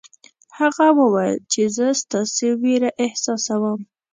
هغه 0.59 0.87
وویل 0.99 1.37
چې 1.51 1.61
زه 1.75 1.87
ستاسې 2.01 2.47
وېره 2.61 2.89
احساسوم. 3.05 3.79